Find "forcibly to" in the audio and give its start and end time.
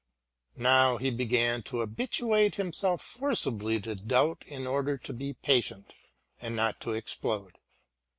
3.03-3.93